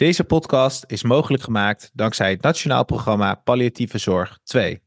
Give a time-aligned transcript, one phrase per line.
[0.00, 4.82] Deze podcast is mogelijk gemaakt dankzij het Nationaal Programma Palliatieve Zorg 2.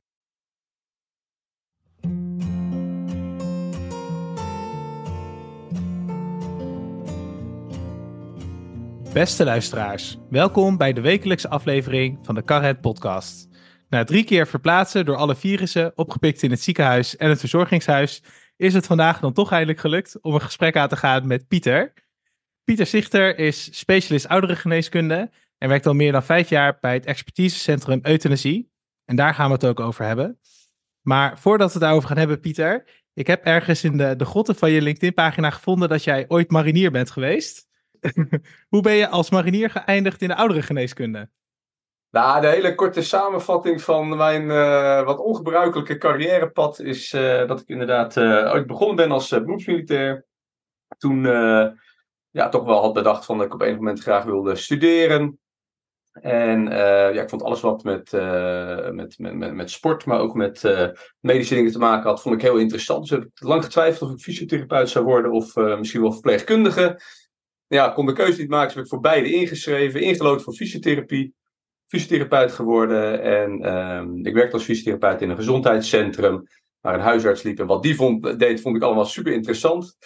[9.13, 13.47] Beste luisteraars, welkom bij de wekelijkse aflevering van de Carret Podcast.
[13.89, 18.23] Na drie keer verplaatsen door alle virussen, opgepikt in het ziekenhuis en het verzorgingshuis,
[18.57, 21.93] is het vandaag dan toch eindelijk gelukt om een gesprek aan te gaan met Pieter.
[22.63, 27.99] Pieter Zichter is specialist ouderengeneeskunde en werkt al meer dan vijf jaar bij het expertisecentrum
[28.01, 28.71] Euthanasie.
[29.05, 30.39] En daar gaan we het ook over hebben.
[31.01, 34.55] Maar voordat we het daarover gaan hebben, Pieter, ik heb ergens in de, de grotten
[34.55, 37.67] van je LinkedIn-pagina gevonden dat jij ooit marinier bent geweest.
[38.69, 41.29] Hoe ben je als marinier geëindigd in de ouderengeneeskunde?
[42.11, 47.67] Nou, de hele korte samenvatting van mijn uh, wat ongebruikelijke carrièrepad is uh, dat ik
[47.67, 50.25] inderdaad uh, ooit begonnen ben als beroepsmilitair.
[50.97, 51.25] Toen
[52.33, 55.39] ja, toch wel had bedacht van dat ik op een moment graag wilde studeren.
[56.11, 58.11] En ja, ik vond alles wat met,
[58.91, 60.61] met, met, met, met sport, maar ook met
[61.19, 63.07] medische dingen te maken had, vond ik heel interessant.
[63.07, 67.01] Dus ik heb lang getwijfeld of ik fysiotherapeut zou worden of misschien wel verpleegkundige.
[67.67, 70.53] Ja, ik kon de keuze niet maken, dus heb ik voor beide ingeschreven, ingelood voor
[70.53, 71.33] fysiotherapie
[71.87, 73.21] fysiotherapeut geworden.
[73.21, 76.47] En um, ik werkte als fysiotherapeut in een gezondheidscentrum.
[76.81, 77.59] Waar een huisarts liep.
[77.59, 79.97] En wat die vond, deed, vond ik allemaal super interessant.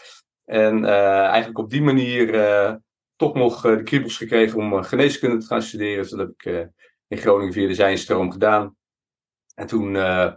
[0.47, 2.73] En uh, eigenlijk op die manier uh,
[3.15, 6.01] toch nog uh, de kriebels gekregen om geneeskunde te gaan studeren.
[6.01, 6.69] Dus dat heb ik
[7.07, 8.75] in Groningen via de Zijnstroom gedaan.
[9.55, 9.93] En toen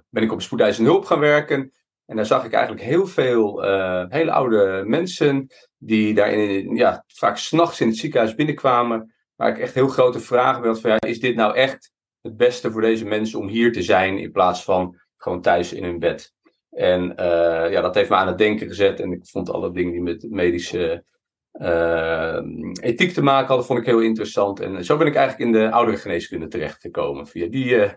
[0.08, 1.72] ben ik op spoedeisende hulp gaan werken.
[2.06, 3.62] En daar zag ik eigenlijk heel veel
[4.08, 5.47] hele oude mensen.
[5.77, 10.20] Die daar in, ja, vaak s'nachts in het ziekenhuis binnenkwamen waar ik echt heel grote
[10.20, 13.72] vragen had van ja, is dit nou echt het beste voor deze mensen om hier
[13.72, 16.34] te zijn in plaats van gewoon thuis in hun bed?
[16.81, 19.92] En uh, ja, dat heeft me aan het denken gezet en ik vond alle dingen
[19.92, 21.05] die met medische
[21.53, 22.41] uh,
[22.81, 24.61] ethiek te maken hadden, vond ik heel interessant.
[24.61, 27.91] En zo ben ik eigenlijk in de ouderengeneeskunde terechtgekomen via die uh,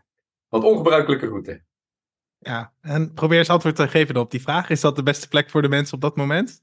[0.47, 1.63] wat ongebruikelijke route.
[2.37, 4.69] Ja, en probeer eens antwoord te geven op die vraag.
[4.69, 6.61] Is dat de beste plek voor de mensen op dat moment?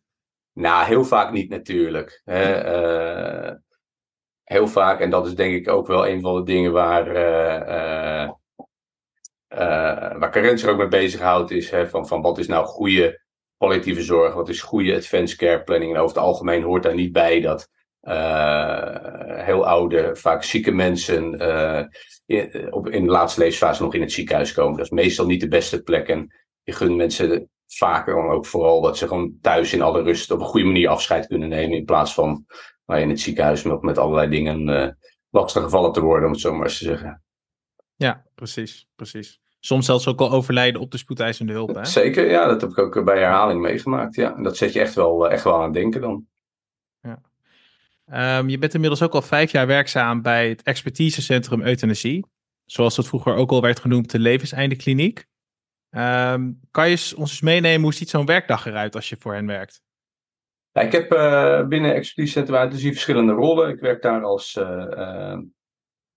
[0.52, 2.22] Nou, heel vaak niet natuurlijk.
[2.24, 3.58] Hè
[4.50, 7.06] heel vaak, en dat is denk ik ook wel een van de dingen waar,
[10.18, 13.22] waar Karenz er ook mee bezighoudt, is hè, van, van wat is nou goede
[13.56, 15.92] palliatieve zorg, wat is goede advanced care planning.
[15.92, 17.68] En over het algemeen hoort daar niet bij dat
[19.44, 21.38] heel oude, vaak zieke mensen
[22.26, 24.76] in, op, in de laatste levensfase nog in het ziekenhuis komen.
[24.76, 26.08] Dat is meestal niet de beste plek.
[26.08, 30.30] En je gunt mensen vaker dan ook vooral dat ze gewoon thuis in alle rust
[30.30, 31.76] op een goede manier afscheid kunnen nemen.
[31.76, 32.44] In plaats van
[32.84, 34.88] je in het ziekenhuis met, met allerlei dingen uh,
[35.30, 37.22] lastig gevallen te worden, om het zo maar eens te zeggen.
[38.00, 39.40] Ja, precies, precies.
[39.58, 41.74] Soms zelfs ook al overlijden op de spoedeisende hulp.
[41.74, 41.84] Hè?
[41.84, 44.14] Zeker, ja, dat heb ik ook bij herhaling meegemaakt.
[44.14, 46.26] Ja, en dat zet je echt wel, eh, echt wel aan het denken dan.
[47.00, 47.20] Ja.
[48.38, 52.26] Um, je bent inmiddels ook al vijf jaar werkzaam bij het expertisecentrum euthanasie.
[52.64, 55.26] Zoals dat vroeger ook al werd genoemd, de levenseindekliniek.
[55.90, 59.46] Um, kan je ons eens meenemen, hoe ziet zo'n werkdag eruit als je voor hen
[59.46, 59.82] werkt?
[60.72, 63.68] Ja, ik heb uh, binnen Expertise Centrum Euthanasie verschillende rollen.
[63.68, 65.38] Ik werk daar als, uh, uh,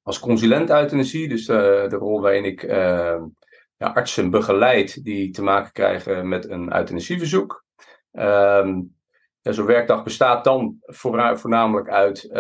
[0.04, 1.28] als consulent euthanasie.
[1.28, 2.62] Dus de rol waarin ik
[3.78, 7.66] ja, artsen begeleid die te maken krijgen met een euthanasieverzoek.
[8.12, 8.96] Um,
[9.42, 12.32] Zo'n werkdag bestaat dan voor, voornamelijk uit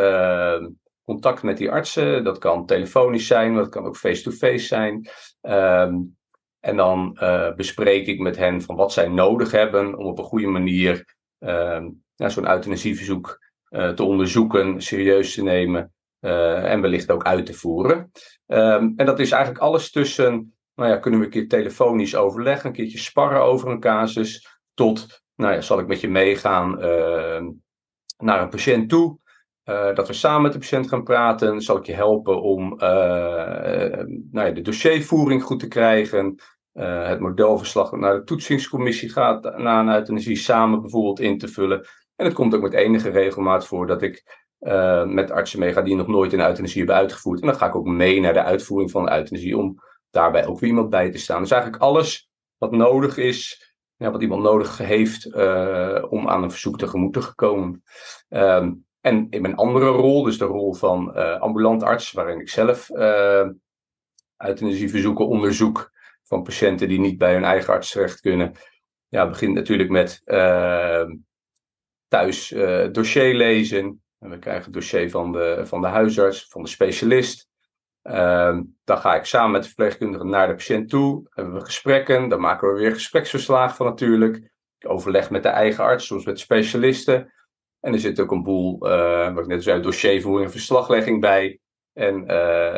[1.03, 2.23] contact met die artsen.
[2.23, 5.09] Dat kan telefonisch zijn, dat kan ook face-to-face zijn.
[6.59, 7.19] En dan
[7.55, 11.15] bespreek ik met hen van wat zij nodig hebben om op een goede manier
[12.15, 17.53] ja, zo'n euthanasieverzoek uh, te onderzoeken, serieus te nemen uh, en wellicht ook uit te
[17.53, 18.11] voeren.
[18.47, 22.69] Um, en dat is eigenlijk alles tussen, nou ja, kunnen we een keer telefonisch overleggen,
[22.69, 27.41] een keertje sparren over een casus, tot, nou ja, zal ik met je meegaan uh,
[28.17, 29.21] naar een patiënt toe.
[29.69, 31.61] Uh, dat we samen met de patiënt gaan praten.
[31.61, 32.79] Zal ik je helpen om uh,
[34.31, 36.35] nou ja, de dossiervoering goed te krijgen.
[36.79, 41.87] Het modelverslag naar de toetsingscommissie gaat na een euthanasie samen bijvoorbeeld in te vullen.
[42.15, 45.95] En het komt ook met enige regelmaat voor dat ik uh, met artsen meega die
[45.95, 47.41] nog nooit een euthanasie hebben uitgevoerd.
[47.41, 49.79] En dan ga ik ook mee naar de uitvoering van de euthanasie om
[50.09, 51.41] daarbij ook weer iemand bij te staan.
[51.41, 56.51] Dus eigenlijk alles wat nodig is, ja, wat iemand nodig heeft uh, om aan een
[56.51, 57.83] verzoek tegemoet te komen.
[58.29, 62.49] Um, en in mijn andere rol, dus de rol van uh, ambulant arts, waarin ik
[62.49, 63.49] zelf uh,
[64.37, 65.91] euthanasieverzoeken onderzoek
[66.23, 68.51] van patiënten die niet bij hun eigen arts terecht kunnen.
[69.07, 71.05] Ja, begint natuurlijk met uh,
[72.07, 72.55] thuis
[72.91, 74.02] dossier lezen.
[74.29, 77.47] We krijgen het dossier van de, van de huisarts, van de specialist.
[78.03, 81.27] Uh, dan ga ik samen met de verpleegkundige naar de patiënt toe.
[81.29, 82.29] Hebben we gesprekken.
[82.29, 84.51] Dan maken we weer gespreksverslagen van natuurlijk.
[84.77, 87.33] Ik overleg met de eigen arts, soms met specialisten.
[87.79, 88.79] En er zit ook een boel,
[89.33, 91.59] wat ik net zei, dossiervoering en verslaglegging bij.
[91.93, 92.27] En,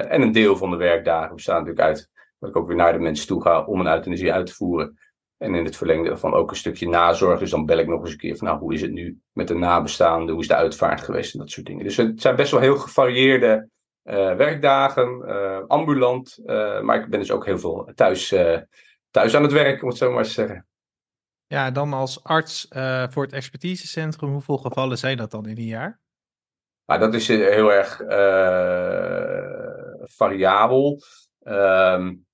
[0.09, 2.09] en een deel van de werkdagen bestaat natuurlijk uit
[2.39, 4.97] dat ik ook weer naar de mensen toe ga om een euthanasie uit te voeren.
[5.37, 7.39] En in het verlengde daarvan ook een stukje nazorg.
[7.39, 9.47] Dus dan bel ik nog eens een keer van nou, hoe is het nu met
[9.47, 10.33] de nabestaanden?
[10.33, 11.33] Hoe is de uitvaart geweest?
[11.33, 11.83] En dat soort dingen.
[11.83, 13.69] Dus het zijn best wel heel gevarieerde
[14.03, 16.39] uh, werkdagen, uh, ambulant.
[16.45, 18.29] Uh, maar ik ben dus ook heel veel thuis,
[19.11, 20.67] thuis aan het werk, om het zo maar te zeggen.
[21.47, 22.67] Ja, dan als arts
[23.09, 25.99] voor het expertisecentrum, hoeveel gevallen zijn dat dan in een jaar?
[26.85, 27.97] Nou, dat is heel erg
[29.99, 31.01] variabel.
[31.43, 32.24] Um,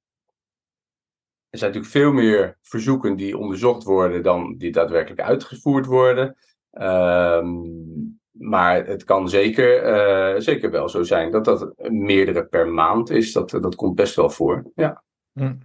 [1.51, 6.37] er zijn natuurlijk veel meer verzoeken die onderzocht worden dan die daadwerkelijk uitgevoerd worden.
[6.71, 9.83] Um, maar het kan zeker,
[10.35, 13.33] uh, zeker wel zo zijn dat dat meerdere per maand is.
[13.33, 14.71] Dat, dat komt best wel voor.
[14.75, 15.03] Ja.
[15.33, 15.55] Hm.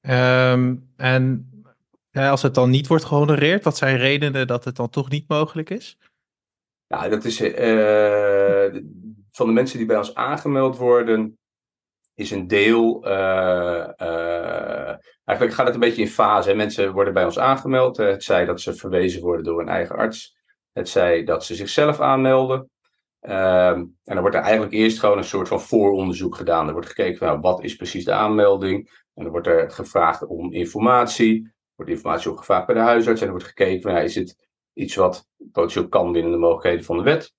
[0.00, 1.50] Um, en
[2.12, 5.70] als het dan niet wordt gehonoreerd, wat zijn redenen dat het dan toch niet mogelijk
[5.70, 5.98] is?
[6.86, 8.82] Ja, dat is uh,
[9.30, 11.38] van de mensen die bij ons aangemeld worden,
[12.16, 13.06] is een deel.
[13.06, 14.00] Uh,
[15.24, 16.54] eigenlijk gaat het een beetje in fase.
[16.54, 17.96] Mensen worden bij ons aangemeld.
[17.96, 20.36] het zij dat ze verwezen worden door een eigen arts.
[20.72, 22.70] Het zij dat ze zichzelf aanmelden.
[23.20, 26.66] Ehm, en dan wordt er eigenlijk eerst gewoon een soort van vooronderzoek gedaan.
[26.66, 29.04] Er wordt gekeken van nou, wat is precies de aanmelding.
[29.14, 31.42] En dan wordt er gevraagd om informatie.
[31.44, 33.20] Er wordt informatie ook gevraagd bij de huisarts.
[33.20, 36.84] En er wordt gekeken van nou, is het iets wat potentieel kan binnen de mogelijkheden
[36.84, 37.34] van de wet.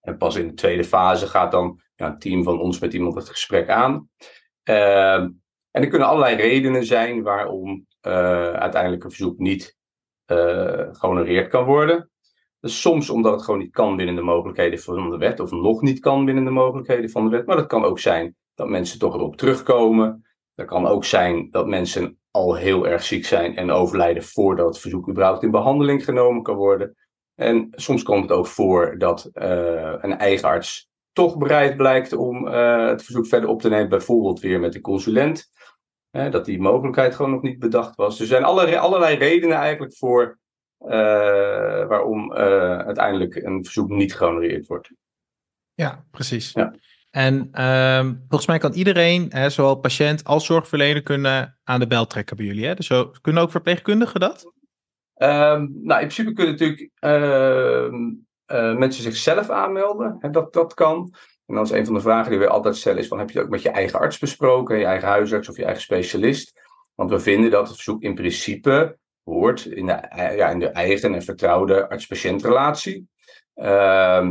[0.00, 3.14] En pas in de tweede fase gaat dan ja, een team van ons met iemand
[3.14, 4.08] het gesprek aan.
[4.62, 5.30] Ehm,
[5.70, 9.76] en er kunnen allerlei redenen zijn waarom uh, uiteindelijk een verzoek niet
[10.32, 12.10] uh, gehonoreerd kan worden.
[12.60, 15.82] Dus soms omdat het gewoon niet kan binnen de mogelijkheden van de wet, of nog
[15.82, 17.46] niet kan binnen de mogelijkheden van de wet.
[17.46, 20.24] Maar dat kan ook zijn dat mensen toch erop terugkomen.
[20.54, 24.78] Dat kan ook zijn dat mensen al heel erg ziek zijn en overlijden voordat het
[24.78, 26.96] verzoek überhaupt in behandeling genomen kan worden.
[27.34, 32.46] En soms komt het ook voor dat uh, een eigen arts toch bereid blijkt om
[32.46, 35.50] uh, het verzoek verder op te nemen, bijvoorbeeld weer met de consulent.
[36.10, 38.20] Dat die mogelijkheid gewoon nog niet bedacht was.
[38.20, 40.38] Er zijn allerlei, allerlei redenen eigenlijk voor
[40.80, 40.88] uh,
[41.86, 44.90] waarom uiteindelijk een verzoek niet gehonoreerd wordt.
[45.74, 46.52] Ja, precies.
[46.52, 46.74] Ja.
[47.10, 52.06] En uh, volgens mij kan iedereen, hè, zowel patiënt als zorgverlener, kunnen aan de bel
[52.06, 52.66] trekken bij jullie.
[52.66, 52.74] Hè?
[52.74, 54.52] Dus zo, kunnen ook verpleegkundigen dat?
[55.22, 56.90] Um, nou, in principe kunnen natuurlijk
[58.52, 60.16] uh, mensen zichzelf aanmelden.
[60.20, 61.14] Hè, dat, dat kan.
[61.46, 63.36] En dan is een van de vragen die we altijd stellen is van, heb je
[63.36, 66.60] het ook met je eigen arts besproken, je eigen huisarts of je eigen specialist?
[66.94, 71.14] Want we vinden dat het verzoek in principe hoort in de, ja, in de eigen
[71.14, 73.08] en vertrouwde arts-patiëntrelatie.
[73.54, 74.30] Uh,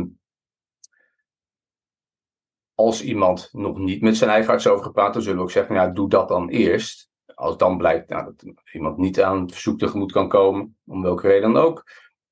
[2.74, 5.74] als iemand nog niet met zijn eigen arts over gepraat, dan zullen we ook zeggen,
[5.74, 9.78] ja, doe dat dan eerst als dan blijkt nou, dat iemand niet aan het verzoek
[9.78, 11.84] tegemoet kan komen, om welke reden dan ook,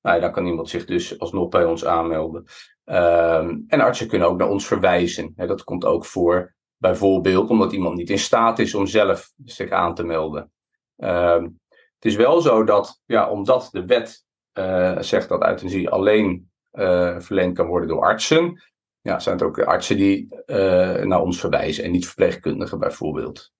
[0.03, 2.45] nou, dan kan iemand zich dus alsnog bij ons aanmelden.
[2.85, 5.33] Um, en artsen kunnen ook naar ons verwijzen.
[5.37, 9.95] dat komt ook voor, bijvoorbeeld omdat iemand niet in staat is om zelf zich aan
[9.95, 10.51] te melden.
[10.97, 11.61] Um,
[11.95, 14.25] het is wel zo dat, ja, omdat de wet
[14.59, 18.63] uh, zegt dat euthanasie alleen uh, verleend kan worden door artsen,
[19.01, 23.53] ja, zijn het ook artsen die uh, naar ons verwijzen en niet verpleegkundigen bijvoorbeeld.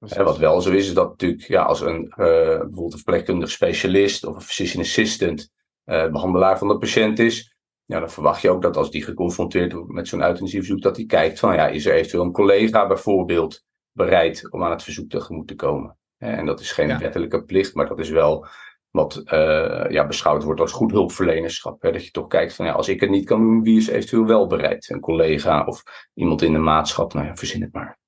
[0.00, 4.24] Wat wel zo is, is dat natuurlijk ja, als een uh, bijvoorbeeld een verpleegkundig specialist
[4.24, 5.50] of een physician assistant
[5.84, 9.72] uh, behandelaar van de patiënt is, ja, dan verwacht je ook dat als die geconfronteerd
[9.72, 13.64] wordt met zo'n euthanasieverzoek, dat hij kijkt van ja, is er eventueel een collega bijvoorbeeld
[13.92, 15.98] bereid om aan het verzoek tegemoet te komen.
[16.18, 18.46] En dat is geen wettelijke plicht, maar dat is wel
[18.90, 21.82] wat uh, ja, beschouwd wordt als goed hulpverlenerschap.
[21.82, 21.92] Hè?
[21.92, 24.26] Dat je toch kijkt van ja, als ik het niet kan doen, wie is eventueel
[24.26, 24.90] wel bereid?
[24.90, 25.82] Een collega of
[26.14, 27.98] iemand in de maatschap, nou ja, verzin het maar.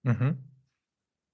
[0.00, 0.45] Mm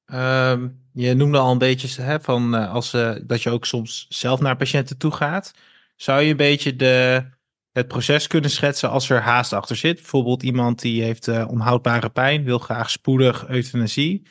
[0.04, 4.06] Ehm, je noemde al een beetje hè, van uh, als, uh, dat je ook soms
[4.08, 5.52] zelf naar patiënten toe gaat.
[5.96, 7.24] Zou je een beetje de,
[7.72, 9.94] het proces kunnen schetsen als er haast achter zit?
[9.94, 14.26] Bijvoorbeeld iemand die heeft uh, onhoudbare pijn, wil graag spoedig euthanasie.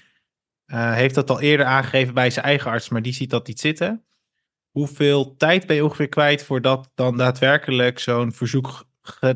[0.65, 4.05] heeft dat al eerder aangegeven bij zijn eigen arts, maar die ziet dat niet zitten.
[4.69, 8.83] Hoeveel tijd ben je ongeveer kwijt voordat dan daadwerkelijk zo'n verzoek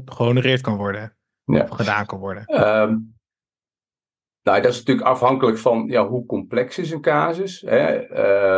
[0.05, 1.15] gehonoreerd kan worden?
[1.45, 1.61] Ja.
[1.61, 2.67] Of gedaan kan worden?
[2.67, 3.14] Um
[4.45, 7.61] nou, dat is natuurlijk afhankelijk van ja, hoe complex is een casus.
[7.61, 8.09] Hè.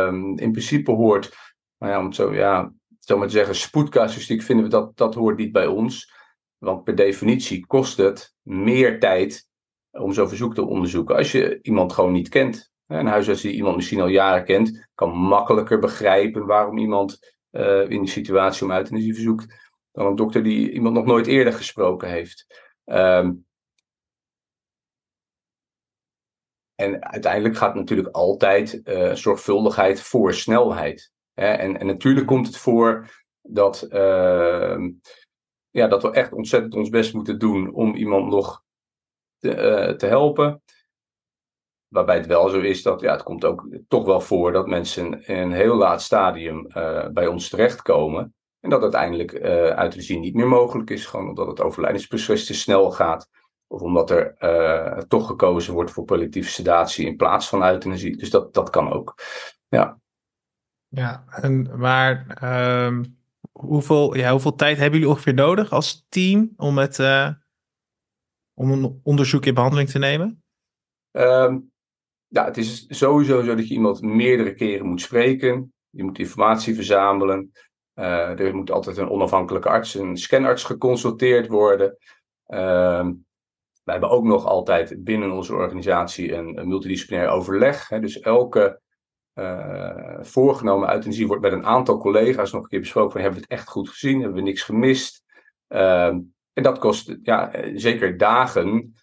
[0.06, 1.36] Um, in principe hoort,
[1.78, 5.14] nou ja, om het zo, ja, zo maar te zeggen, spoedcasuïstiek vinden we dat, dat
[5.14, 6.12] hoort niet bij ons.
[6.58, 9.48] Want per definitie kost het meer tijd
[9.90, 11.16] om zo'n verzoek te onderzoeken.
[11.16, 12.70] Als je iemand gewoon niet kent.
[12.86, 17.18] Een huisarts die iemand misschien al jaren kent, kan makkelijker begrijpen waarom iemand
[17.50, 19.72] uh, in die situatie om euthanasie verzoekt.
[19.92, 22.46] Dan een dokter die iemand nog nooit eerder gesproken heeft.
[22.84, 23.46] Um,
[26.80, 31.12] En uiteindelijk gaat natuurlijk altijd uh, zorgvuldigheid voor snelheid.
[31.34, 31.46] Hè?
[31.46, 33.10] En, en natuurlijk komt het voor
[33.42, 34.90] dat, ehm,
[35.70, 38.62] ja, dat we echt ontzettend ons best moeten doen om iemand nog
[39.38, 40.62] te, eh, te helpen.
[41.88, 45.26] Waarbij het wel zo is dat ja, het komt ook toch wel voor dat mensen
[45.26, 48.34] in een heel laat stadium uh, bij ons terechtkomen.
[48.60, 51.06] En dat uiteindelijk uh, euthanasie niet meer mogelijk is.
[51.06, 53.28] Gewoon omdat het overlijdensproces te snel gaat.
[53.70, 58.16] Of omdat er uh, toch gekozen wordt voor palliatieve sedatie in plaats van euthanasie.
[58.16, 59.14] Dus dat, dat kan ook.
[59.68, 60.00] Ja.
[60.88, 62.38] Ja, en maar
[62.86, 63.18] um,
[63.52, 67.30] hoeveel, ja, hoeveel tijd hebben jullie ongeveer nodig als team om, het, uh,
[68.54, 70.42] om een onderzoek in behandeling te nemen?
[71.10, 71.72] Um,
[72.26, 75.72] ja, het is sowieso zo dat je iemand meerdere keren moet spreken.
[75.90, 77.52] Je moet informatie verzamelen.
[77.94, 81.96] Uh, er moet altijd een onafhankelijke arts, een scanarts geconsulteerd worden.
[82.46, 83.08] Uh,
[83.88, 87.88] wij hebben ook nog altijd binnen onze organisatie een, multidisciplinair overleg.
[87.88, 88.80] Hè, dus elke
[89.34, 93.12] uh, voorgenomen euthanasie wordt met een aantal collega's nog een keer besproken.
[93.12, 94.20] Van, hebben we het echt goed gezien?
[94.20, 95.22] Hebben we niks gemist?
[95.68, 96.20] Ehm,
[96.52, 98.94] en dat kost ja, zeker dagen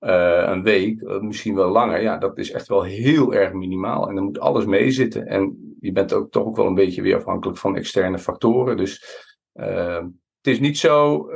[0.00, 4.08] uh, een week, misschien wel langer, ja, dat is echt wel heel erg minimaal.
[4.08, 5.26] En dan moet alles meezitten.
[5.26, 8.76] En je bent ook toch ook wel een beetje weer afhankelijk van externe factoren.
[8.76, 9.24] Dus
[9.54, 10.04] uh,
[10.44, 11.28] het is niet zo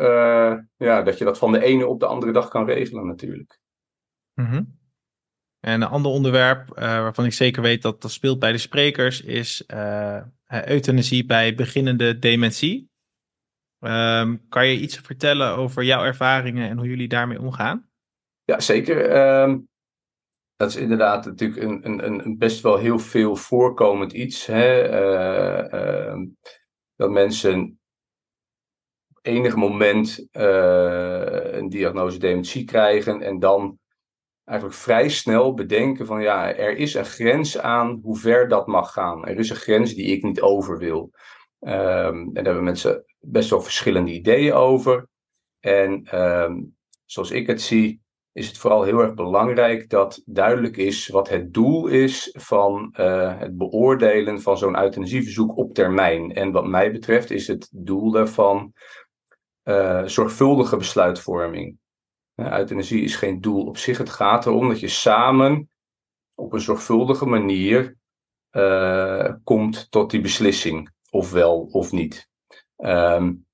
[0.76, 3.60] ja, dat je dat van de ene op de andere dag kan regelen, natuurlijk.
[4.34, 4.78] Mm -hmm.
[5.60, 9.64] En een ander onderwerp waarvan ik zeker weet dat dat speelt bij de sprekers is
[10.46, 12.90] euthanasie bij beginnende dementie.
[13.80, 17.88] Um, kan je iets vertellen over jouw ervaringen en hoe jullie daarmee omgaan?
[18.44, 19.16] Ja, zeker.
[19.42, 19.68] Um,
[20.56, 24.46] dat is inderdaad natuurlijk een, een, een best wel heel veel voorkomend iets.
[24.46, 24.90] Hè?
[24.90, 26.26] Uh, uh,
[26.96, 27.80] dat mensen
[29.28, 33.78] enig moment uh, een diagnose dementie krijgen en dan
[34.44, 38.92] eigenlijk vrij snel bedenken van ja, er is een grens aan hoe ver dat mag
[38.92, 39.26] gaan.
[39.26, 41.10] Er is een grens die ik niet over wil.
[41.60, 45.08] Um, en daar hebben mensen best wel verschillende ideeën over.
[45.60, 48.00] En um, zoals ik het zie,
[48.32, 53.38] is het vooral heel erg belangrijk dat duidelijk is wat het doel is van uh,
[53.38, 56.34] het beoordelen van zo'n euthanasieverzoek op termijn.
[56.34, 58.72] En wat mij betreft is het doel daarvan
[59.68, 61.78] uh, zorgvuldige besluitvorming.
[62.34, 63.98] Euthanasie is geen doel op zich.
[63.98, 65.70] Het gaat erom dat je samen
[66.34, 67.96] op een zorgvuldige manier
[69.44, 72.28] komt tot die beslissing, of wel of niet.
[72.76, 73.46] Um,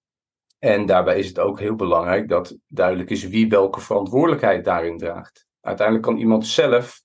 [0.59, 5.47] en daarbij is het ook heel belangrijk dat duidelijk is wie welke verantwoordelijkheid daarin draagt.
[5.61, 7.03] Uiteindelijk kan iemand zelf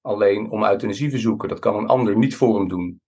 [0.00, 1.48] alleen om euthanasie verzoeken.
[1.48, 3.00] Dat kan een ander niet voor hem doen.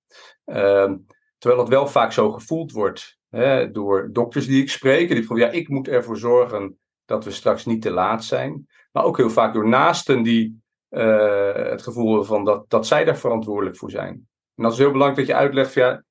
[0.44, 0.92] Uh,
[1.38, 5.09] terwijl dat wel vaak zo gevoeld wordt hè, door dokters die ik spreek.
[5.09, 8.67] Die van ja, ik moet ervoor zorgen dat we straks niet te laat zijn.
[8.93, 13.05] Maar ook heel vaak door naasten die uh, het gevoel hebben van dat, dat zij
[13.05, 14.29] daar verantwoordelijk voor zijn.
[14.55, 16.05] En dat is heel belangrijk dat je uitlegt ja,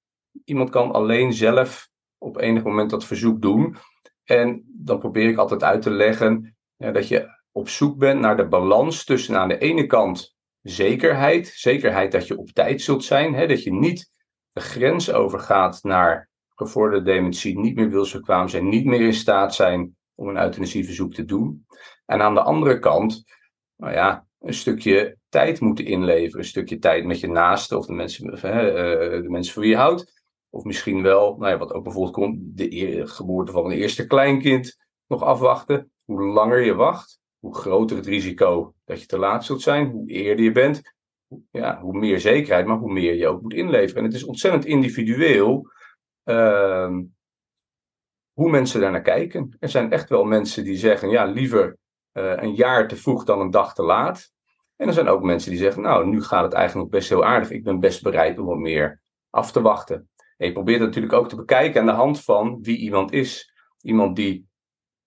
[0.45, 3.77] iemand kan alleen zelf op enig moment dat verzoek doen.
[4.23, 8.47] En dan probeer ik altijd uit te leggen dat je op zoek bent naar de
[8.47, 13.47] balans tussen aan de ene kant zekerheid, zekerheid dat je op tijd zult zijn, hè,
[13.47, 14.11] dat je niet
[14.51, 16.29] de grens overgaat naar
[16.65, 21.25] gevorderde dementie, niet meer wilsbekwaam zijn, niet meer in staat zijn om een euthanasieverzoek te
[21.25, 21.65] doen.
[22.05, 23.23] En aan de andere kant,
[23.75, 27.93] nou ja, een stukje tijd moeten inleveren, een stukje tijd met je naasten of de
[27.93, 30.21] mensen, de mensen voor wie je houdt.
[30.49, 34.77] Of misschien wel, nou ja, wat ook bijvoorbeeld komt, de geboorte van een eerste kleinkind
[35.07, 35.91] nog afwachten.
[36.03, 39.89] Hoe langer je wacht, hoe groter het risico dat je te laat zult zijn.
[39.89, 40.81] Hoe eerder je bent,
[41.51, 43.97] ja, hoe meer zekerheid, maar hoe meer je ook moet inleveren.
[43.97, 45.71] En het is ontzettend individueel
[46.25, 46.97] uh,
[48.33, 49.55] hoe mensen daar naar kijken.
[49.59, 51.77] Er zijn echt wel mensen die zeggen, ja, liever
[52.13, 54.31] uh, een jaar te vroeg dan een dag te laat.
[54.75, 57.51] En er zijn ook mensen die zeggen, nou, nu gaat het eigenlijk best heel aardig.
[57.51, 60.09] Ik ben best bereid om wat meer af te wachten.
[60.37, 63.53] En je probeert natuurlijk ook te bekijken aan de hand van wie iemand is.
[63.81, 64.47] Iemand die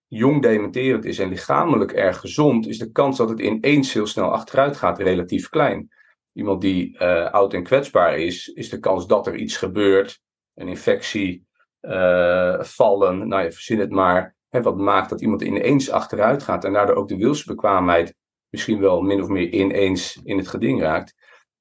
[0.07, 4.31] jong dementerend is en lichamelijk erg gezond, is de kans dat het ineens heel snel
[4.31, 5.89] achteruit gaat relatief klein.
[6.33, 10.21] Iemand die uh, oud en kwetsbaar is, is de kans dat er iets gebeurt,
[10.57, 11.45] een infectie,
[11.81, 16.65] uh, vallen, nou je verzin het maar, hè, wat maakt dat iemand ineens achteruit gaat
[16.65, 18.15] en daardoor ook de wilsbekwaamheid
[18.49, 21.15] misschien wel min of meer ineens in het geding raakt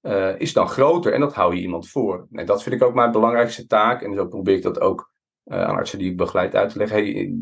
[0.07, 2.27] uh, is dan groter en dat hou je iemand voor.
[2.33, 4.03] En dat vind ik ook mijn belangrijkste taak.
[4.03, 5.13] En zo probeer ik dat ook
[5.45, 6.97] uh, aan artsen die ik begeleid uit te leggen.
[6.97, 7.35] Hey,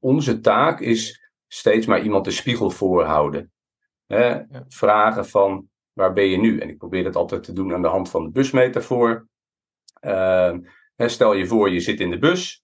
[0.00, 3.52] onze taak is steeds maar iemand de spiegel voorhouden.
[4.06, 4.40] Hè?
[4.68, 6.58] Vragen van waar ben je nu?
[6.58, 9.28] En ik probeer dat altijd te doen aan de hand van de busmetafoor.
[10.00, 10.54] Uh,
[11.06, 12.62] stel je voor, je zit in de bus.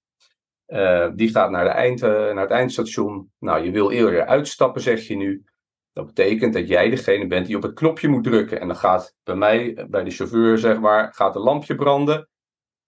[1.15, 3.31] die gaat naar, de eind, naar het eindstation.
[3.39, 5.45] Nou, je wil eerder uitstappen, zeg je nu.
[5.93, 8.61] Dat betekent dat jij degene bent die op het knopje moet drukken.
[8.61, 12.29] En dan gaat bij mij, bij de chauffeur zeg maar, gaat een lampje branden.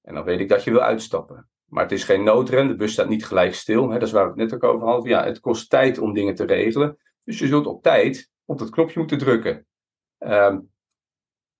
[0.02, 1.48] En dan weet ik dat je wil uitstappen.
[1.64, 2.68] maar het is geen noodrem.
[2.68, 3.90] De bus staat niet gelijk stil.
[3.90, 5.10] Hè, dat is waar we het net ook over hadden.
[5.10, 6.98] Ja, het kost tijd om dingen te regelen.
[7.24, 9.66] Dus je zult op tijd op dat knopje moeten drukken.
[10.18, 10.60] Ehm,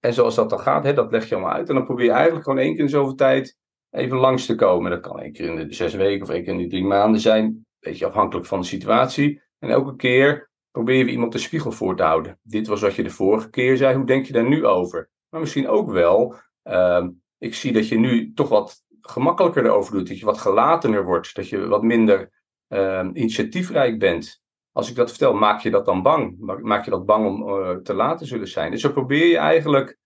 [0.00, 1.68] en zoals dat dan gaat, hè, dat leg je allemaal uit.
[1.68, 3.56] En dan probeer je eigenlijk gewoon één keer in zoveel tijd
[3.96, 4.90] even langs te komen.
[4.90, 7.20] Dat kan één keer in de zes weken of één keer in de drie maanden
[7.20, 7.66] zijn.
[7.80, 9.42] Beetje afhankelijk van de situatie.
[9.58, 12.38] En elke keer probeer je iemand de spiegel voor te houden.
[12.42, 13.96] Dit was wat je de vorige keer zei.
[13.96, 15.10] Hoe denk je daar nu over?
[15.28, 16.34] Maar misschien ook wel.
[16.62, 20.08] Ehm, ik zie dat je nu toch wat gemakkelijker erover doet.
[20.08, 21.34] Dat je wat gelatener wordt.
[21.34, 22.30] Dat je wat minder
[22.68, 24.42] uh, initiatiefrijk bent.
[24.72, 26.36] Als ik dat vertel, maak je dat dan bang?
[26.60, 28.70] Maak je dat bang om uh, te laat te zullen zijn?
[28.70, 29.98] Dus zo probeer je eigenlijk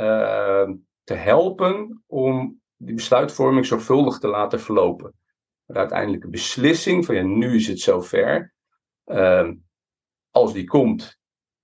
[0.00, 0.68] uh,
[1.04, 5.14] te helpen om die besluitvorming zorgvuldig te laten verlopen.
[5.64, 8.54] De uiteindelijke beslissing van ja, nu is het zover.
[9.06, 9.50] Uh,
[10.30, 11.18] als die komt,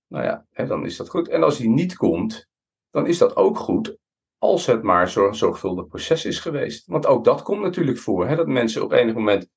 [0.07, 1.27] nou ja, hè, dan is dat goed.
[1.27, 2.47] En als die niet komt,
[2.89, 3.97] dan is dat ook goed
[4.37, 6.87] als het maar zo'n zorgvuldig proces is geweest.
[6.87, 8.27] Want ook dat komt natuurlijk voor.
[8.27, 9.49] Hè, dat mensen op enig moment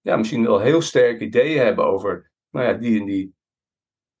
[0.00, 3.34] ja, misschien wel heel sterke ideeën hebben over, nou ja, die en die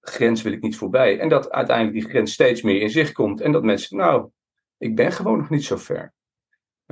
[0.00, 1.18] grens wil ik niet voorbij.
[1.18, 3.40] En dat uiteindelijk die grens steeds meer in zicht komt.
[3.40, 4.30] En dat mensen, nou,
[4.78, 6.14] ik ben gewoon nog niet zo ver.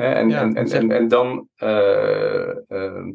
[0.01, 3.09] En, en, en, en, en, dan, uh, uh,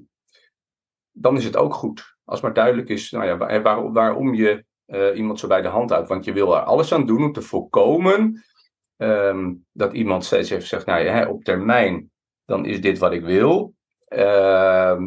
[1.12, 2.15] dan is het ook goed.
[2.24, 5.89] Als maar duidelijk is nou ja, waar, waarom je uh, iemand zo bij de hand
[5.89, 6.10] houdt.
[6.10, 8.44] Want je wil er alles aan doen om te voorkomen
[8.98, 12.12] um, dat iemand steeds heeft gezegd, nou ja, op termijn,
[12.46, 13.74] dan is dit wat ik wil.
[14.10, 15.00] Uh,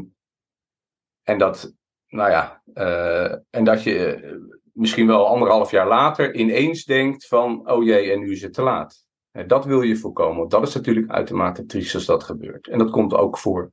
[1.23, 1.75] en dat,
[2.09, 4.37] nou ja, uh, en dat je
[4.73, 8.63] misschien wel anderhalf jaar later ineens denkt van, oh jee, en nu is het te
[8.63, 9.07] laat.
[9.47, 10.39] Dat wil je voorkomen.
[10.39, 12.69] Want dat is natuurlijk uitermate triest als dat gebeurt.
[12.69, 13.73] En dat komt ook voor.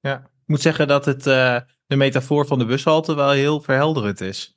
[0.00, 4.20] Ja, ik moet zeggen dat het, uh, de metafoor van de bushalte wel heel verhelderend
[4.20, 4.56] is.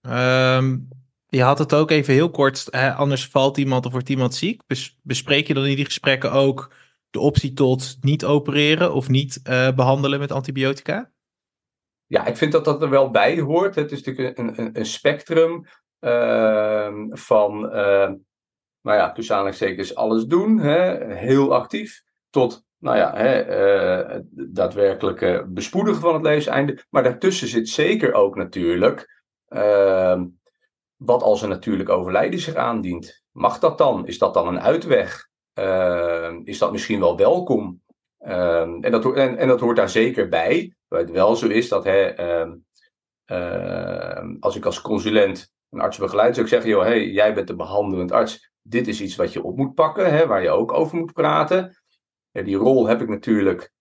[0.00, 0.88] Um,
[1.26, 4.62] je had het ook even heel kort, hè, anders valt iemand of wordt iemand ziek.
[5.02, 6.74] bespreek je dan in die gesprekken ook
[7.10, 11.10] de optie tot niet opereren of niet uh, behandelen met antibiotica?
[12.06, 13.74] Ja, ik vind dat dat er wel bij hoort.
[13.74, 15.66] Het is natuurlijk een, een, een spectrum
[16.00, 18.10] uh, van, uh,
[18.86, 23.46] nou ja, tussen aanhalingstekens alles doen, hè, heel actief, tot, nou ja, hè,
[24.14, 26.84] uh, daadwerkelijk bespoedigen van het levenseinde.
[26.90, 30.24] Maar daartussen zit zeker ook natuurlijk ehm,
[30.96, 33.22] wat als een natuurlijk overlijden zich aandient?
[33.32, 34.06] Mag dat dan?
[34.06, 35.28] Is dat dan een uitweg?
[35.58, 37.82] Uh, is dat misschien wel welkom?
[38.20, 40.74] Uh, en, dat, en, en, dat hoort daar zeker bij.
[40.88, 42.14] Waar het wel zo is dat hè,
[44.40, 47.56] als ik als consulent een arts begeleid, zou ik zeggen: joh, hey, jij bent de
[47.56, 48.54] behandelend arts.
[48.68, 51.82] Dit is iets wat je op moet pakken, hè, waar je ook over moet praten.
[52.32, 53.72] Die rol heb ik natuurlijk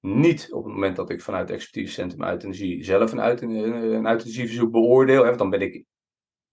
[0.00, 5.36] niet op het moment dat ik vanuit expertisecentrum euthanasie zelf een, een euthanasieverzoek beoordeel.
[5.36, 5.84] Dan ben ik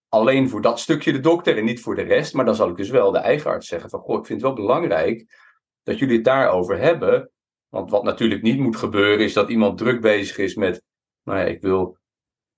[0.07, 2.33] alleen voor dat stukje de dokter en niet voor de rest.
[2.33, 4.51] Maar dan zal ik dus wel de eigen arts zeggen van, goh, ik vind het
[4.51, 5.25] wel belangrijk
[5.83, 7.31] dat jullie het daarover hebben.
[7.67, 10.83] Want wat natuurlijk niet moet gebeuren is dat iemand druk bezig is met,
[11.23, 11.97] nou ja, ik wil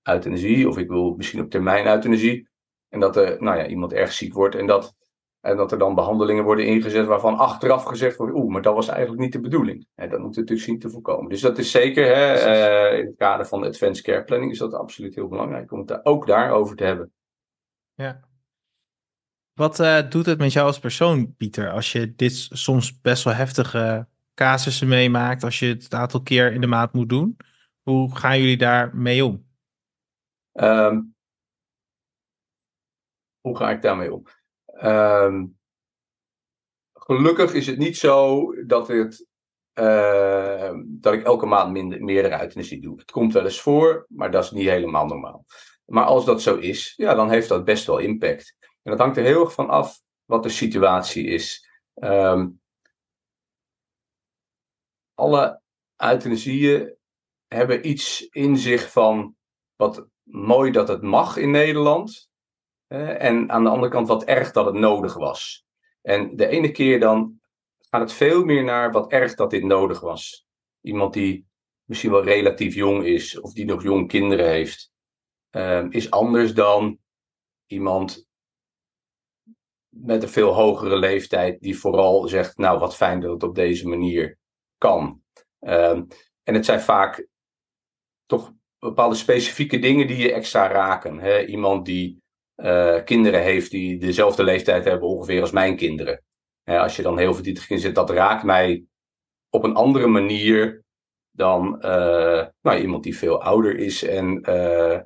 [0.02, 2.48] euthanasie of ik wil misschien op termijn euthanasie.
[2.88, 4.94] En dat er, nou ja, iemand erg ziek wordt en dat,
[5.44, 8.88] en dat er dan behandelingen worden ingezet waarvan achteraf gezegd wordt, oeh, maar dat was
[8.88, 9.86] eigenlijk niet de bedoeling.
[9.94, 11.30] En dat moet natuurlijk zien te voorkomen.
[11.30, 12.34] Dus dat is zeker, hè,
[12.92, 15.78] uh, in het kader van de advanced care planning is dat absoluut heel belangrijk om
[15.78, 17.12] het daar ook daarover te hebben.
[17.94, 18.20] Ja.
[19.52, 23.34] Wat uh, doet het met jou als persoon, Pieter, als je dit soms best wel
[23.34, 27.36] heftige casussen meemaakt, als je het een aantal keer in de maand moet doen?
[27.82, 29.46] Hoe gaan jullie daar mee om?
[30.52, 31.14] Um,
[33.40, 34.26] hoe ga ik daarmee om?
[34.82, 35.58] Um,
[36.92, 42.98] gelukkig is het niet zo dat, uh, dat ik elke maand minder, meerdere euthanasie doe.
[42.98, 45.44] Het komt wel eens voor, maar dat is niet helemaal normaal.
[45.84, 48.56] Maar als dat zo is, ja, dan heeft dat best wel impact.
[48.82, 51.68] En dat hangt er heel erg van af wat de situatie is.
[51.94, 52.60] Um,
[55.14, 55.60] alle
[55.96, 56.96] euthanasieën
[57.46, 59.36] hebben iets in zich van
[59.76, 62.28] wat mooi dat het mag in Nederland.
[62.96, 65.66] En aan de andere kant wat erg dat het nodig was.
[66.02, 67.40] En de ene keer dan
[67.90, 70.46] gaat het veel meer naar wat erg dat dit nodig was.
[70.80, 71.46] Iemand die
[71.84, 74.92] misschien wel relatief jong is of die nog jong kinderen heeft.
[75.50, 76.98] Ehm, is anders dan
[77.66, 78.28] iemand
[79.88, 83.88] met een veel hogere leeftijd die vooral zegt, nou wat fijn dat het op deze
[83.88, 84.38] manier
[84.78, 85.22] kan.
[85.60, 86.06] Um,
[86.42, 87.26] en het zijn vaak
[88.26, 91.18] toch bepaalde specifieke dingen die je extra raken.
[91.18, 91.44] Hè?
[91.44, 92.22] Iemand die
[92.56, 96.22] uh, kinderen heeft die dezelfde leeftijd hebben ongeveer als mijn kinderen.
[96.64, 98.84] Als je dan heel verdrietig in zit, dat raakt mij
[99.50, 100.84] op een andere manier
[101.30, 104.98] dan uh, nou, iemand die veel ouder is en uh,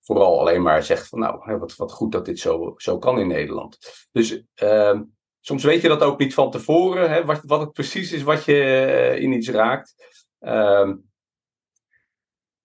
[0.00, 3.28] vooral alleen maar zegt van nou, wat, wat goed dat dit zo, zo kan in
[3.28, 3.78] Nederland.
[4.12, 5.00] Dus uh,
[5.40, 8.44] soms weet je dat ook niet van tevoren, hè, wat, wat het precies is wat
[8.44, 9.94] je eh, in iets raakt.
[10.38, 10.96] Ehm,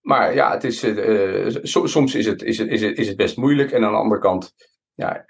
[0.04, 0.78] maar ja, het is,
[1.90, 3.70] soms is het, is, het, is, het, is het best moeilijk.
[3.70, 4.54] En aan de andere kant
[4.94, 5.24] ja,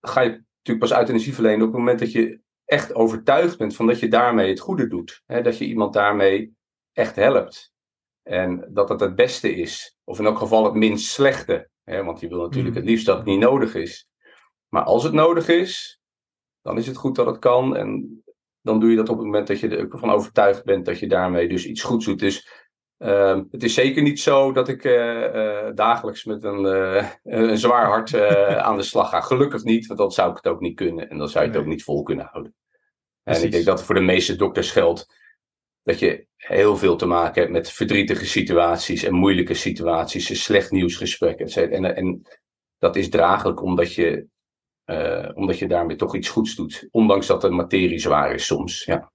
[0.00, 3.76] ga je natuurlijk pas uit energie verlenen op het moment dat je echt overtuigd bent
[3.76, 5.22] van dat je daarmee het goede doet.
[5.26, 6.54] Hè, dat je iemand daarmee
[6.92, 7.72] echt helpt.
[8.22, 9.96] En dat het het beste is.
[10.04, 11.68] Of in elk geval het minst slechte.
[11.84, 12.80] Hè, want je wil natuurlijk mm.
[12.80, 14.08] het liefst dat het niet nodig is.
[14.68, 16.00] Maar als het nodig is,
[16.62, 17.76] dan is het goed dat het kan.
[17.76, 18.22] En
[18.60, 21.48] dan doe je dat op het moment dat je ervan overtuigd bent dat je daarmee
[21.48, 22.18] dus iets goeds doet.
[22.18, 22.65] Dus
[22.98, 27.58] uh, het is zeker niet zo dat ik uh, uh, dagelijks met een, uh, een
[27.58, 28.14] zwaar hart
[28.58, 29.20] aan de slag ga.
[29.20, 31.10] Gelukkig niet, want dan zou ik het ook niet kunnen.
[31.10, 32.54] En dan zou je het ook niet vol kunnen houden.
[33.22, 35.06] En ik denk dat voor de meeste dokters geldt
[35.82, 41.46] dat je heel veel te maken hebt met verdrietige situaties en moeilijke situaties, slecht nieuwsgesprekken,
[41.46, 41.56] etc.
[41.56, 42.22] En, en
[42.78, 44.26] dat is draaglijk omdat je,
[45.34, 46.88] omdat je daarmee toch iets goeds doet.
[46.90, 48.84] Ondanks dat de materie zwaar is soms.
[48.84, 49.12] Ja.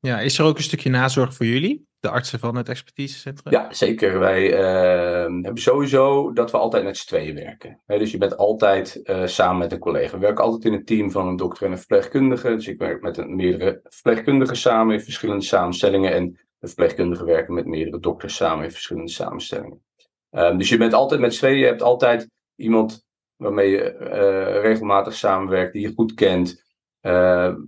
[0.00, 1.88] Ja, is er ook een stukje nazorg voor jullie?
[2.00, 3.52] de artsen van het expertisecentrum?
[3.52, 4.18] Ja, zeker.
[4.18, 7.80] Wij uh, hebben sowieso dat we altijd met z'n tweeën werken.
[7.86, 10.12] dus je bent altijd uh, samen met een collega.
[10.12, 12.54] We werken altijd in een team van een dokter en een verpleegkundige.
[12.54, 16.12] Dus ik werk met een, meerdere verpleegkundigen samen in verschillende samenstellingen.
[16.12, 19.82] En de verpleegkundigen werken met meerdere dokters samen in verschillende samenstellingen.
[20.30, 21.58] Um, dus je bent altijd met z'n tweeën.
[21.58, 23.06] Je hebt altijd iemand
[23.36, 26.66] waarmee je uh, regelmatig samenwerkt, die je goed kent.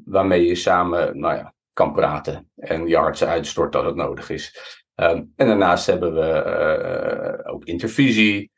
[0.05, 4.79] waarmee je samen, nou ja, kan praten en artsen uitstort dat het nodig is.
[5.01, 8.51] Um, en daarnaast hebben we uh, ook intervisie,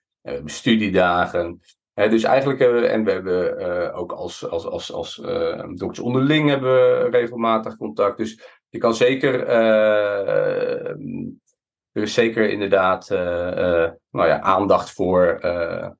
[0.44, 1.60] studiedagen.
[1.94, 5.16] dus eigenlijk hebben we, en we hebben uh, ook als, als, als, als
[5.74, 8.16] dokters onderling hebben we regelmatig contact.
[8.16, 9.46] Dus je kan zeker,
[11.92, 13.08] er is zeker inderdaad
[14.10, 15.38] nou ja, aandacht voor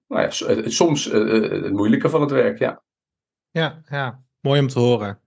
[0.07, 0.31] nou ja,
[0.71, 2.59] soms het moeilijke van het werk.
[2.59, 2.83] Ja,
[3.51, 4.23] ja, ja.
[4.41, 5.21] mooi om te horen.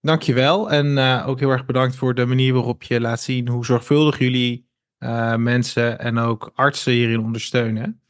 [0.00, 0.70] Dankjewel.
[0.70, 4.18] En uh, ook heel erg bedankt voor de manier waarop je laat zien hoe zorgvuldig
[4.18, 8.00] jullie uh, mensen en ook artsen hierin ondersteunen.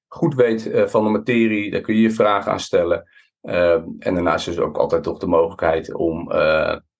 [0.06, 1.70] goed weet van de materie.
[1.70, 3.10] Daar kun je je vragen aan stellen.
[3.40, 6.28] Ehm, en daarnaast is er ook altijd toch de mogelijkheid om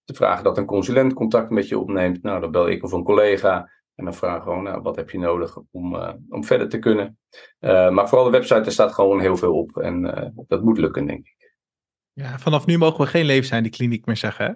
[0.05, 2.23] te vragen dat een consulent contact met je opneemt.
[2.23, 3.71] Nou, dan bel ik of een collega.
[3.97, 6.79] En dan vragen we gewoon, nou, wat heb je nodig om, uh, om verder te
[6.79, 7.19] kunnen.
[7.61, 9.77] Uh, maar vooral de website, er staat gewoon heel veel op.
[9.77, 11.55] En uh, dat moet lukken, denk ik.
[12.13, 14.53] Ja, vanaf nu mogen we geen leefzijnde kliniek meer zeggen, hè?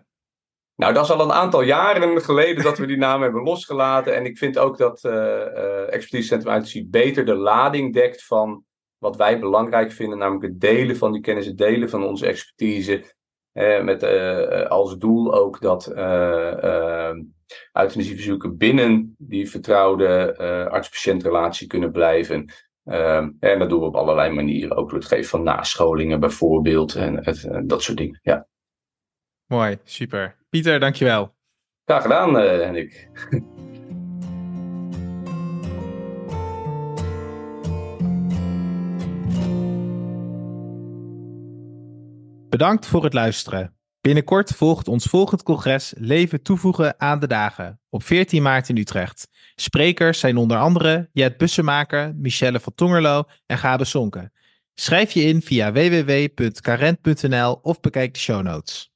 [0.74, 4.14] Nou, dat is al een aantal jaren geleden dat we die naam hebben losgelaten.
[4.16, 8.64] En ik vind ook dat uh, Expertisecentrum ITC beter de lading dekt van
[8.98, 10.18] wat wij belangrijk vinden.
[10.18, 13.04] Namelijk het delen van die kennis, het delen van onze expertise.
[13.82, 14.02] Met
[14.68, 15.92] als doel ook dat
[17.72, 22.52] euthanasieverzoeken binnen die vertrouwde uh, arts-patiëntrelatie kunnen blijven.
[22.84, 24.76] Um, en dat doen we op allerlei manieren.
[24.76, 26.94] Ook door het geven van nascholingen bijvoorbeeld.
[26.94, 28.20] En het, dat soort dingen.
[28.22, 28.46] Ja.
[29.46, 30.36] Mooi, super.
[30.48, 31.34] Pieter, dankjewel.
[31.84, 33.08] Graag gedaan, Henrik.
[42.50, 43.76] Bedankt voor het luisteren.
[44.00, 49.28] Binnenkort volgt ons volgend congres Leven toevoegen aan de dagen op 14 maart in Utrecht.
[49.54, 54.32] Sprekers zijn onder andere Jet Bussemaker, Michelle van Tongerlo en Gabe Sonke.
[54.74, 58.92] Schrijf je in via www.carent.nl of bekijk de show notes.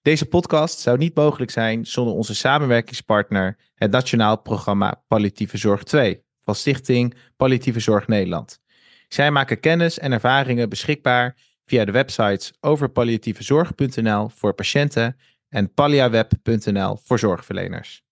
[0.00, 6.28] Deze podcast zou niet mogelijk zijn zonder onze samenwerkingspartner, het Nationaal Programma Palliatieve Zorg 2
[6.50, 8.60] van Stichting Palliatieve Zorg Nederland.
[9.08, 15.16] Zij maken kennis en ervaringen beschikbaar via de websites overpalliatievezorg.nl voor patiënten
[15.48, 18.02] en palliaweb.nl voor zorgverleners.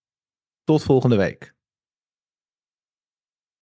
[0.63, 1.53] Tot volgende week.